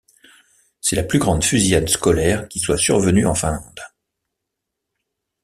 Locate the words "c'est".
0.79-0.95